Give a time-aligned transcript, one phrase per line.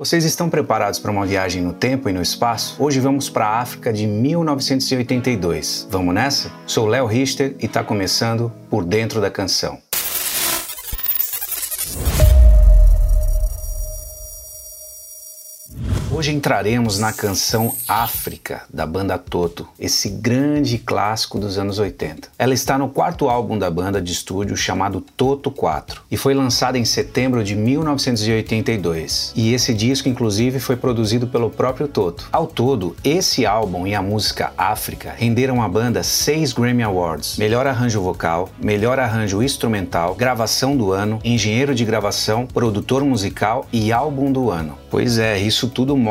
[0.00, 2.74] Vocês estão preparados para uma viagem no tempo e no espaço?
[2.82, 5.86] Hoje vamos para a África de 1982.
[5.90, 6.50] Vamos nessa?
[6.66, 9.78] Sou Léo Richter e está começando Por Dentro da Canção.
[16.20, 22.28] Hoje entraremos na canção África, da banda Toto, esse grande clássico dos anos 80.
[22.38, 26.76] Ela está no quarto álbum da banda de estúdio chamado Toto 4 e foi lançada
[26.76, 29.32] em setembro de 1982.
[29.34, 32.28] E esse disco, inclusive, foi produzido pelo próprio Toto.
[32.30, 37.66] Ao todo, esse álbum e a música África renderam à banda seis Grammy Awards: melhor
[37.66, 44.30] arranjo vocal, melhor arranjo instrumental, gravação do ano, engenheiro de gravação, produtor musical e álbum
[44.30, 44.76] do ano.
[44.90, 46.09] Pois é, isso tudo mostra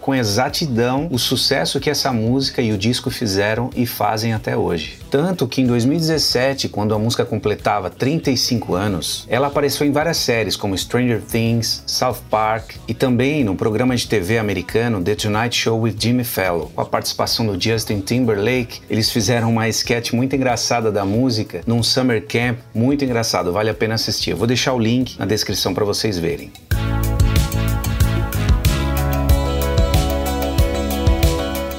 [0.00, 4.98] com exatidão o sucesso que essa música e o disco fizeram e fazem até hoje.
[5.10, 10.56] Tanto que em 2017, quando a música completava 35 anos, ela apareceu em várias séries
[10.56, 15.80] como Stranger Things, South Park e também no programa de TV americano The Tonight Show
[15.80, 16.68] with Jimmy Fallon.
[16.74, 21.82] Com a participação do Justin Timberlake, eles fizeram uma sketch muito engraçada da música num
[21.82, 24.30] summer camp muito engraçado, vale a pena assistir.
[24.30, 26.50] Eu vou deixar o link na descrição para vocês verem.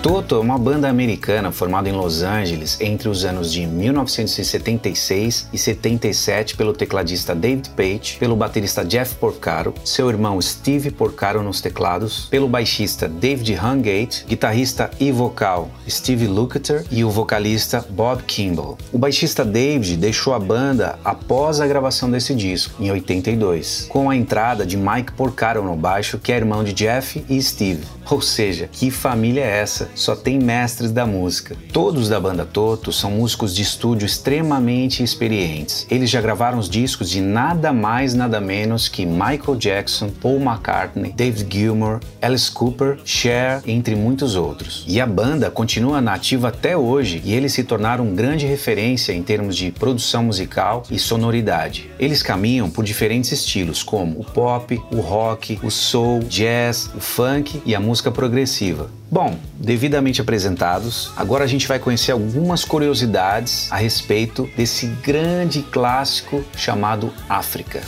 [0.03, 5.57] Toto é uma banda americana formada em Los Angeles entre os anos de 1976 e
[5.57, 12.25] 77 pelo tecladista David Page, pelo baterista Jeff Porcaro, seu irmão Steve Porcaro nos teclados,
[12.25, 18.77] pelo baixista David Hungate, guitarrista e vocal Steve Lukather e o vocalista Bob Kimball.
[18.91, 24.17] O baixista David deixou a banda após a gravação desse disco, em 82, com a
[24.17, 27.85] entrada de Mike Porcaro no baixo, que é irmão de Jeff e Steve.
[28.09, 29.89] Ou seja, que família é essa?
[29.95, 31.55] Só tem mestres da música.
[31.71, 35.87] Todos da banda Toto são músicos de estúdio extremamente experientes.
[35.89, 41.11] Eles já gravaram os discos de nada mais nada menos que Michael Jackson, Paul McCartney,
[41.11, 44.83] David Gilmour, Alice Cooper, Cher, entre muitos outros.
[44.87, 49.55] E a banda continua nativa até hoje e eles se tornaram grande referência em termos
[49.55, 51.89] de produção musical e sonoridade.
[51.97, 57.61] Eles caminham por diferentes estilos como o pop, o rock, o soul, jazz, o funk
[57.65, 58.89] e a música música progressiva.
[59.11, 66.43] Bom, devidamente apresentados, agora a gente vai conhecer algumas curiosidades a respeito desse grande clássico
[66.57, 67.83] chamado África.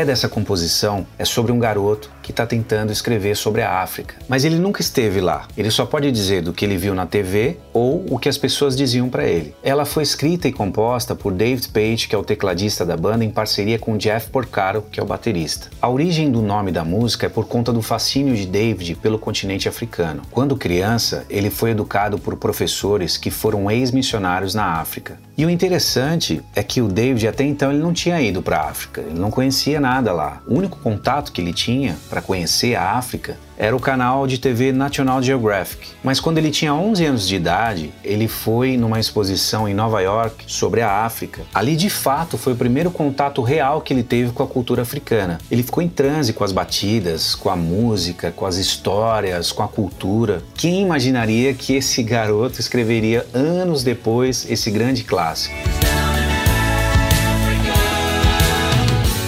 [0.00, 4.44] Ideia dessa composição é sobre um garoto que está tentando escrever sobre a África, mas
[4.44, 5.46] ele nunca esteve lá.
[5.56, 8.76] Ele só pode dizer do que ele viu na TV ou o que as pessoas
[8.76, 9.54] diziam para ele.
[9.62, 13.30] Ela foi escrita e composta por David Page, que é o tecladista da banda, em
[13.30, 15.68] parceria com Jeff Porcaro, que é o baterista.
[15.82, 19.68] A origem do nome da música é por conta do fascínio de David pelo continente
[19.68, 20.22] africano.
[20.30, 25.18] Quando criança, ele foi educado por professores que foram ex-missionários na África.
[25.40, 28.68] E o interessante é que o David até então ele não tinha ido para a
[28.68, 30.42] África, ele não conhecia nada lá.
[30.46, 34.72] O único contato que ele tinha para conhecer a África era o canal de TV
[34.72, 35.88] National Geographic.
[36.02, 40.44] Mas quando ele tinha 11 anos de idade, ele foi numa exposição em Nova York
[40.46, 41.42] sobre a África.
[41.52, 45.36] Ali, de fato, foi o primeiro contato real que ele teve com a cultura africana.
[45.50, 49.68] Ele ficou em transe com as batidas, com a música, com as histórias, com a
[49.68, 50.42] cultura.
[50.54, 55.29] Quem imaginaria que esse garoto escreveria anos depois esse grande clássico?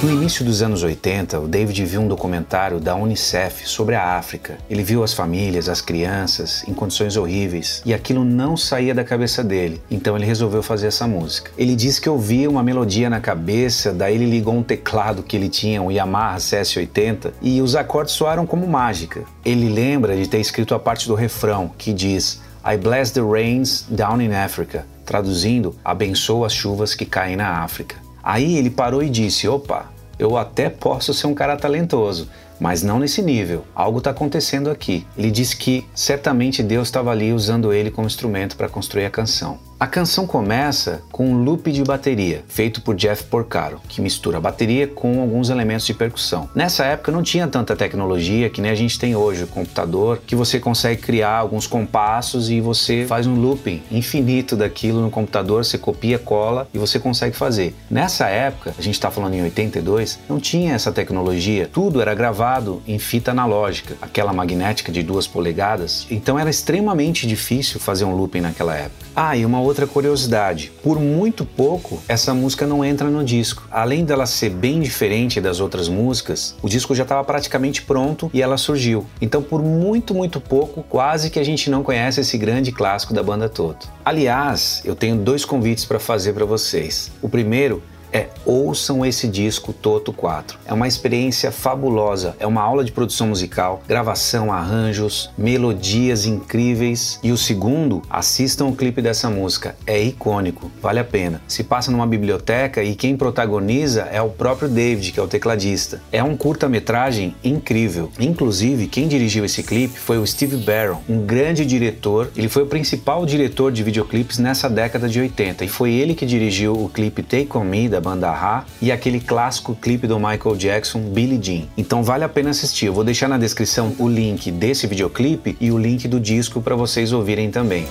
[0.03, 4.59] No início dos anos 80, o David viu um documentário da Unicef sobre a África.
[4.69, 9.45] Ele viu as famílias, as crianças em condições horríveis e aquilo não saía da cabeça
[9.45, 9.81] dele.
[9.89, 11.53] Então ele resolveu fazer essa música.
[11.57, 15.49] Ele disse que ouvia uma melodia na cabeça, daí ele ligou um teclado que ele
[15.49, 19.23] tinha, um Yamaha CS80, e os acordes soaram como mágica.
[19.45, 23.85] Ele lembra de ter escrito a parte do refrão que diz I bless the rains
[23.89, 27.97] down in Africa, traduzindo, abençoa as chuvas que caem na África.
[28.23, 29.87] Aí ele parou e disse: opa,
[30.19, 32.29] eu até posso ser um cara talentoso,
[32.61, 33.65] mas não nesse nível.
[33.75, 35.07] Algo está acontecendo aqui.
[35.17, 39.59] Ele disse que certamente Deus estava ali usando ele como instrumento para construir a canção.
[39.83, 44.41] A canção começa com um loop de bateria, feito por Jeff Porcaro, que mistura a
[44.41, 46.49] bateria com alguns elementos de percussão.
[46.55, 50.37] Nessa época não tinha tanta tecnologia que nem a gente tem hoje, o computador, que
[50.37, 55.77] você consegue criar alguns compassos e você faz um looping infinito daquilo no computador, você
[55.77, 57.75] copia, cola e você consegue fazer.
[57.91, 62.81] Nessa época, a gente está falando em 82, não tinha essa tecnologia, tudo era gravado
[62.87, 68.43] em fita analógica, aquela magnética de duas polegadas, então era extremamente difícil fazer um looping
[68.43, 69.11] naquela época.
[69.17, 73.67] Ah, e uma outra curiosidade: por muito pouco, essa música não entra no disco.
[73.71, 78.41] Além dela ser bem diferente das outras músicas, o disco já estava praticamente pronto e
[78.41, 79.07] ela surgiu.
[79.21, 83.23] Então, por muito, muito pouco, quase que a gente não conhece esse grande clássico da
[83.23, 83.89] banda Toto.
[84.05, 87.11] Aliás, eu tenho dois convites para fazer para vocês.
[87.21, 90.59] O primeiro é ouçam esse disco Toto 4.
[90.67, 97.19] É uma experiência fabulosa, é uma aula de produção musical, gravação, arranjos, melodias incríveis.
[97.23, 101.41] E o segundo, assistam o clipe dessa música, é icônico, vale a pena.
[101.49, 106.03] Se passa numa biblioteca e quem protagoniza é o próprio David, que é o tecladista.
[106.11, 108.11] É um curta-metragem incrível.
[108.19, 112.31] Inclusive, quem dirigiu esse clipe foi o Steve Barron, um grande diretor.
[112.37, 116.27] Ele foi o principal diretor de videoclipes nessa década de 80 e foi ele que
[116.27, 120.57] dirigiu o clipe Take On Me da banda Ra e aquele clássico clipe do Michael
[120.57, 121.67] Jackson, Billie Jean.
[121.77, 122.87] Então vale a pena assistir.
[122.87, 126.75] Eu vou deixar na descrição o link desse videoclipe e o link do disco para
[126.75, 127.87] vocês ouvirem também.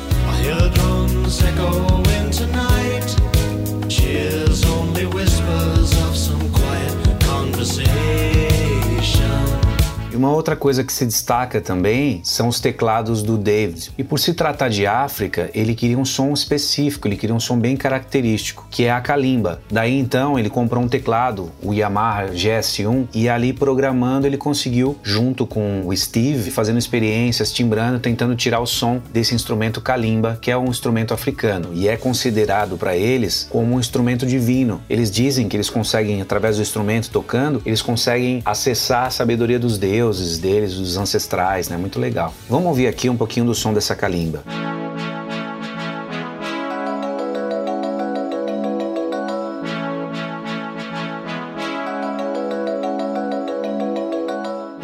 [10.22, 13.92] Uma outra coisa que se destaca também são os teclados do David.
[13.98, 17.58] E por se tratar de África, ele queria um som específico, ele queria um som
[17.58, 19.62] bem característico, que é a kalimba.
[19.72, 25.48] Daí então ele comprou um teclado, o Yamaha GS1, e ali programando ele conseguiu, junto
[25.48, 30.58] com o Steve, fazendo experiências, timbrando, tentando tirar o som desse instrumento kalimba, que é
[30.58, 34.84] um instrumento africano e é considerado para eles como um instrumento divino.
[34.88, 39.80] Eles dizem que eles conseguem, através do instrumento tocando, eles conseguem acessar a sabedoria dos
[39.80, 41.78] deuses deuses deles, os ancestrais, né?
[41.78, 42.34] Muito legal.
[42.50, 44.44] Vamos ouvir aqui um pouquinho do som dessa calimba.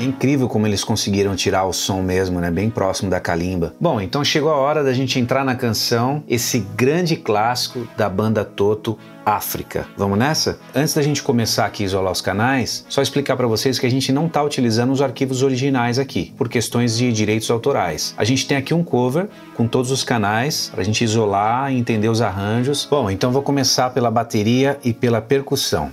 [0.07, 2.49] Incrível como eles conseguiram tirar o som mesmo, né?
[2.49, 3.73] Bem próximo da calimba.
[3.79, 8.43] Bom, então chegou a hora da gente entrar na canção, esse grande clássico da banda
[8.43, 9.85] Toto, África.
[9.97, 10.57] Vamos nessa?
[10.73, 13.91] Antes da gente começar aqui a isolar os canais, só explicar para vocês que a
[13.91, 18.15] gente não está utilizando os arquivos originais aqui, por questões de direitos autorais.
[18.17, 21.77] A gente tem aqui um cover com todos os canais para a gente isolar e
[21.77, 22.87] entender os arranjos.
[22.89, 25.91] Bom, então vou começar pela bateria e pela percussão.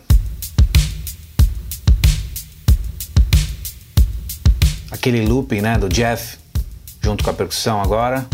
[4.95, 6.39] Aquele looping, né, do Jeff
[7.03, 8.25] junto com a percussão agora.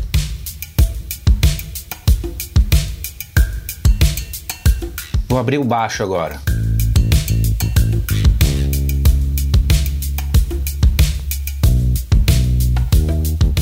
[5.27, 6.39] Vou abrir o baixo agora.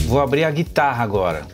[0.09, 1.47] Vou abrir a guitarra agora.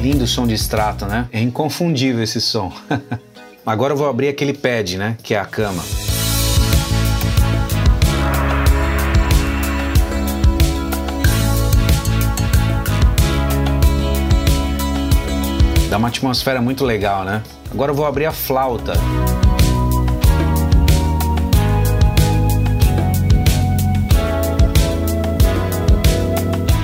[0.00, 1.28] Lindo som de extrato, né?
[1.32, 2.72] É inconfundível esse som.
[3.64, 5.16] agora eu vou abrir aquele pad, né?
[5.22, 5.82] Que é a cama.
[15.88, 17.42] Dá uma atmosfera muito legal, né?
[17.72, 18.92] Agora eu vou abrir a flauta.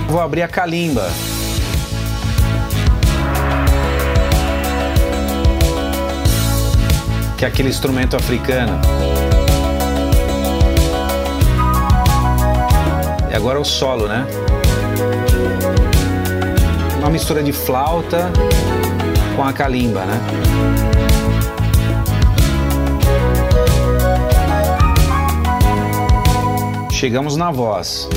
[0.09, 1.09] Vou abrir a calimba.
[7.37, 8.81] Que é aquele instrumento africano.
[13.31, 14.27] E agora o solo, né?
[16.99, 18.31] Uma mistura de flauta
[19.37, 20.21] com a calimba, né?
[26.91, 28.09] Chegamos na voz.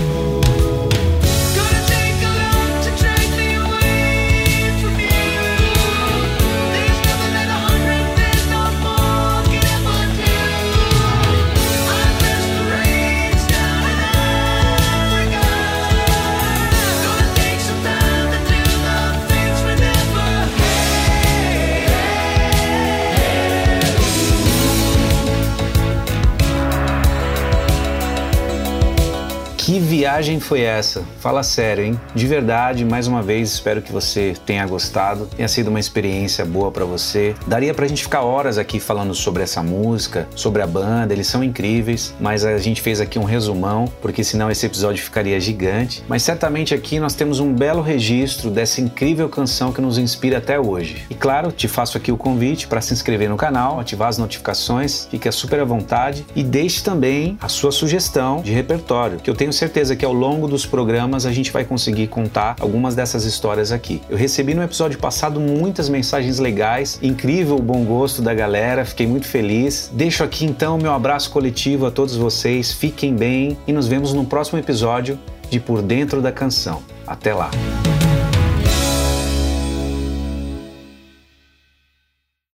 [29.77, 31.03] Viagem foi essa?
[31.19, 31.99] Fala sério, hein?
[32.15, 36.71] De verdade, mais uma vez, espero que você tenha gostado, tenha sido uma experiência boa
[36.71, 37.35] para você.
[37.45, 41.43] Daria pra gente ficar horas aqui falando sobre essa música, sobre a banda, eles são
[41.43, 46.05] incríveis, mas a gente fez aqui um resumão, porque senão esse episódio ficaria gigante.
[46.07, 50.57] Mas certamente aqui nós temos um belo registro dessa incrível canção que nos inspira até
[50.57, 51.05] hoje.
[51.09, 55.07] E claro, te faço aqui o convite para se inscrever no canal, ativar as notificações,
[55.11, 59.51] fique super à vontade e deixe também a sua sugestão de repertório, que eu tenho
[59.59, 64.01] certeza que ao longo dos programas a gente vai conseguir contar algumas dessas histórias aqui.
[64.09, 69.05] Eu recebi no episódio passado muitas mensagens legais, incrível o bom gosto da galera, fiquei
[69.05, 69.91] muito feliz.
[69.93, 74.25] Deixo aqui então meu abraço coletivo a todos vocês, fiquem bem e nos vemos no
[74.25, 76.81] próximo episódio de Por Dentro da Canção.
[77.05, 77.51] Até lá!